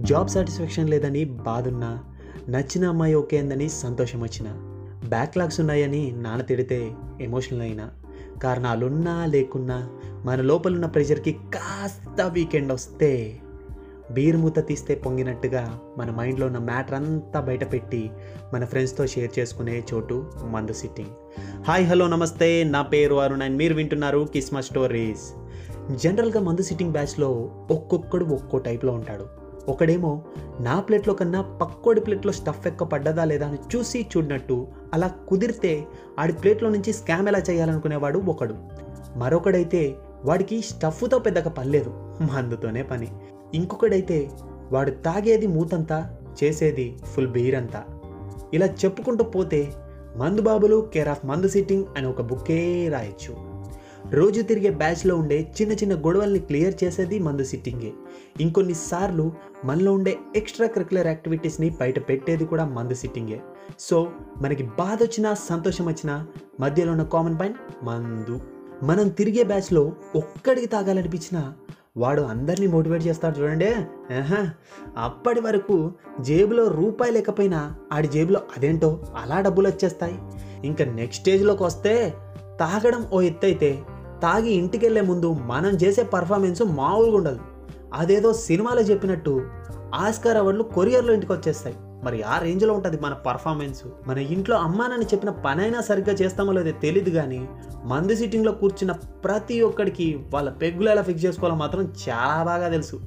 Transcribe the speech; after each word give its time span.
Job 0.00 0.28
satisfaction 0.28 0.90
లేదని 0.90 1.24
బాధున్నా 1.24 2.04
నచ్చిన 2.48 2.88
అమ్మాయి 2.88 3.14
ఓకే 3.14 3.38
అందని 3.38 3.68
సంతోషం 3.68 4.20
వచ్చిన 4.20 4.46
బ్యాక్లాగ్స్ 5.08 5.60
ఉన్నాయని 5.60 6.12
నాన్న 6.16 6.42
తిడితే 6.42 6.92
ఎమోషనల్ 7.20 7.60
అయినా 7.60 7.90
కారణాలున్నా 8.42 9.26
లేకున్నా 9.26 9.88
మన 10.24 10.40
లోపలున్న 10.40 10.86
ప్రెషర్కి 10.86 11.32
కాస్త 11.32 12.20
వీకెండ్ 12.20 12.72
వస్తే 12.72 13.38
బీర్ 14.10 14.36
మూత 14.36 14.66
తీస్తే 14.66 14.94
పొంగినట్టుగా 14.94 15.78
మన 15.98 16.10
మైండ్లో 16.10 16.46
ఉన్న 16.46 16.58
మ్యాటర్ 16.58 16.94
అంతా 16.94 17.40
బయటపెట్టి 17.40 18.10
మన 18.54 18.64
ఫ్రెండ్స్తో 18.64 19.06
షేర్ 19.06 19.38
చేసుకునే 19.38 19.84
చోటు 19.94 20.32
మందు 20.44 20.72
సిట్టింగ్. 20.72 21.10
హాయ్ 21.64 21.86
హలో 21.86 22.06
నమస్తే. 22.06 22.64
నా 22.64 22.82
పేరు 22.82 23.14
అరుణ్ 23.14 23.42
అండ్ 23.42 23.56
మీరు 23.56 23.74
వింటున్నారు 23.74 24.28
కిస్మా 24.32 24.60
స్టోరీస్. 24.60 25.34
జనరల్గా 25.96 26.40
మందు 26.40 26.62
సిట్టింగ్ 26.62 26.92
బ్యాచ్లో 26.92 27.50
ఒక్కొక్కడు 27.70 28.24
ఒక్కో 28.24 28.58
టైప్లో 28.58 28.92
ఉంటాడు. 28.92 29.39
ఒకడేమో 29.68 30.22
నా 30.60 30.80
ప్లేట్లో 30.80 31.14
కన్నా 31.14 31.42
పక్కోడి 31.42 32.00
ప్లేట్లో 32.00 32.32
స్టఫ్ 32.32 32.66
ఎక్క 32.66 32.84
పడ్డదా 32.84 33.24
లేదా 33.24 33.48
అని 33.48 33.58
చూసి 33.76 34.06
చూడినట్టు 34.16 34.66
అలా 34.94 35.08
కుదిరితే 35.28 35.86
ఆడి 36.18 36.32
ప్లేట్లో 36.32 36.70
నుంచి 36.70 36.92
స్కామ్ 36.92 37.28
ఎలా 37.28 37.38
చేయాలనుకునేవాడు 37.38 38.18
ఒకడు. 38.18 38.54
మరొకడైతే 39.16 39.94
వాడికి 40.24 40.62
స్టఫ్తో 40.62 41.18
పెద్దగా 41.18 41.50
పర్లేదు 41.50 41.90
మందుతోనే 42.20 42.82
పని. 42.82 43.08
ఇంకొకడైతే 43.54 44.30
వాడు 44.72 44.90
తాగేది 44.90 45.46
మూతంతా 45.46 46.16
చేసేది 46.44 46.98
ఫుల్ 47.04 47.28
బీర్ 47.28 47.54
అంతా 47.54 47.84
ఇలా 48.54 48.66
చెప్పుకుంటూ 48.66 49.24
పోతే 49.24 49.72
మందు 50.16 50.42
బాబులు 50.42 50.90
కేర్ 50.94 51.08
ఆఫ్ 51.08 51.26
మందు 51.26 51.48
సిట్టింగ్ 51.48 51.84
అని 51.96 52.06
ఒక 52.06 52.20
బుక్కే 52.20 52.88
రాయొచ్చు. 52.88 53.49
రోజు 54.08 54.42
తిరిగే 54.42 54.70
బ్యాచ్లో 54.70 55.16
ఉండే 55.16 55.52
చిన్న 55.60 55.72
చిన్న 55.72 55.94
గొడవల్ని 55.94 56.38
క్లియర్ 56.38 56.84
చేసేది 56.84 57.18
మందు 57.18 57.44
సిట్టింగే 57.44 57.92
ఇంకొన్నిసార్లు 58.40 59.32
మనలో 59.64 59.92
ఉండే 59.92 60.18
ఎక్స్ట్రా 60.36 60.66
కరికులర్ 60.66 61.06
యాక్టివిటీస్ని 61.06 61.70
బయట 61.70 62.08
పెట్టేది 62.08 62.44
కూడా 62.44 62.64
మందు 62.64 62.94
సిట్టింగే 62.94 63.40
సో 63.80 64.12
మనకి 64.40 64.62
బాధ 64.62 64.98
వచ్చినా 65.02 65.34
సంతోషం 65.34 65.86
వచ్చినా 65.86 66.26
మధ్యలో 66.60 66.92
ఉన్న 66.92 67.02
కామన్ 67.02 67.38
పాయింట్ 67.38 67.58
మందు. 67.82 68.40
మనం 68.82 69.08
తిరిగే 69.08 69.42
బ్యాచ్లో 69.42 69.92
ఒక్కడికి 70.16 70.66
తాగాలనిపించినా 70.66 71.54
వాడు 71.96 72.22
అందరినీ 72.22 72.66
మోటివేట్ 72.66 73.06
చేస్తాడు 73.06 73.38
చూడండి. 73.38 73.74
అప్పటి 74.98 75.40
వరకు 75.40 75.92
జేబులో 76.20 76.68
రూపాయి 76.68 77.12
లేకపోయినా 77.12 77.74
ఆడి 77.92 78.08
జేబులో 78.08 78.40
అదేంటో 78.56 79.06
అలా 79.16 79.40
డబ్బులు 79.40 79.68
వచ్చేస్తాయి. 79.68 80.18
ఇంకా 80.66 80.84
నెక్స్ట్ 80.84 81.22
స్టేజ్లోకి 81.22 81.62
వస్తే 81.62 82.14
తాగడం 82.60 83.06
ఓ 83.12 83.20
ఎత్తైతే 83.20 83.82
తాగి 84.22 84.50
ఇంటికి 84.50 84.86
వెళ్ళే 84.86 85.00
ముందు 85.00 85.32
మనం 85.32 85.70
చేసే 85.70 86.02
పర్ఫార్మెన్స్ 86.02 86.62
మామూలుగా 86.62 87.16
ఉండదు. 87.16 87.40
అదేదో 87.94 88.32
సినిమాలో 88.32 88.82
చెప్పినట్టు 88.82 89.42
ఆస్కార్ 89.94 90.36
అవార్డులు 90.36 90.64
కొరియర్లో 90.64 91.12
ఇంటికి 91.12 91.32
వచ్చేస్తాయి 91.32 91.76
మరి 92.04 92.22
ఆ 92.22 92.38
రేంజ్లో 92.38 92.74
ఉంటుంది 92.74 92.98
మన 93.00 93.12
పర్ఫార్మెన్స్. 93.12 93.84
మన 94.06 94.18
ఇంట్లో 94.18 94.56
అమ్మానని 94.56 95.04
చెప్పిన 95.04 95.30
పనైనా 95.30 95.80
సరిగ్గా 95.80 96.14
చేస్తామో 96.14 96.52
లేదో 96.52 96.70
తెలియదు 96.70 97.10
కానీ 97.10 97.48
మందు 97.84 98.14
సిట్టింగ్లో 98.14 98.52
కూర్చున్న 98.52 98.92
ప్రతి 98.92 99.60
ఒక్కడికి 99.60 100.20
వాళ్ళ 100.34 100.50
పెగ్గులు 100.50 100.90
ఎలా 100.90 101.02
ఫిక్స్ 101.02 101.24
చేసుకోవాలో 101.24 101.56
మాత్రం 101.56 101.82
చాలా 101.82 102.42
బాగా 102.44 102.68
తెలుసు. 102.68 103.00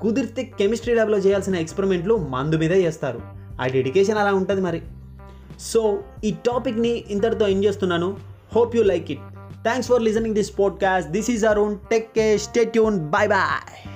కుదిరితే 0.00 0.42
కెమిస్ట్రీ 0.58 0.94
ల్యాబ్లో 0.94 1.18
చేయాల్సిన 1.18 1.56
ఎక్స్పెరిమెంట్లు 1.56 2.16
మందు 2.16 2.56
మీదే 2.56 2.84
చేస్తారు. 2.84 3.20
ఆ 3.60 3.66
డెడికేషన్ 3.66 4.18
అలా 4.18 4.32
ఉంటుంది 4.32 4.60
మరి. 4.60 4.82
సో 5.60 5.98
ఈ 6.24 6.30
టాపిక్ని 6.30 7.04
ఇంతటితో 7.10 7.48
ఎండ్ 7.48 7.66
చేస్తున్నాను. 7.66 8.37
Hope 8.48 8.74
you 8.74 8.84
like 8.84 9.10
it. 9.10 9.18
Thanks 9.62 9.86
for 9.86 10.00
listening 10.00 10.34
this 10.34 10.50
podcast. 10.50 11.12
This 11.12 11.28
is 11.28 11.44
our 11.44 11.58
own 11.58 11.80
Take 11.90 12.14
care. 12.14 12.38
Stay 12.38 12.66
tuned. 12.66 13.10
Bye 13.10 13.28
bye. 13.28 13.87